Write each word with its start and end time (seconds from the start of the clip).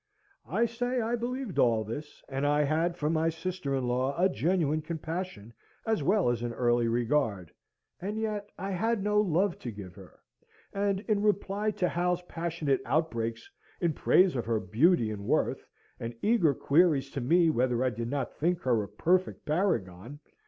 I 0.47 0.65
say 0.65 0.99
I 0.99 1.15
believed 1.15 1.59
all 1.59 1.83
this; 1.83 2.23
and 2.27 2.43
had 2.43 2.97
for 2.97 3.07
my 3.07 3.29
sister 3.29 3.75
in 3.75 3.87
law 3.87 4.19
a 4.19 4.27
genuine 4.29 4.81
compassion, 4.81 5.53
as 5.85 6.01
well 6.01 6.31
as 6.31 6.41
an 6.41 6.53
early 6.53 6.87
regard; 6.87 7.53
and 7.99 8.17
yet 8.19 8.49
I 8.57 8.71
had 8.71 9.03
no 9.03 9.21
love 9.21 9.59
to 9.59 9.69
give 9.69 9.93
her; 9.93 10.19
and, 10.73 11.01
in 11.01 11.21
reply 11.21 11.69
to 11.77 11.87
Hal's 11.87 12.23
passionate 12.23 12.81
outbreaks 12.83 13.47
in 13.79 13.93
praise 13.93 14.35
of 14.35 14.43
her 14.47 14.59
beauty 14.59 15.11
and 15.11 15.23
worth, 15.25 15.63
and 15.99 16.15
eager 16.23 16.55
queries 16.55 17.11
to 17.11 17.21
me 17.21 17.51
whether 17.51 17.83
I 17.83 17.91
did 17.91 18.07
not 18.09 18.33
think 18.39 18.61
her 18.61 18.81
a 18.81 18.87
perfect 18.89 19.45
paragon? 19.45 20.19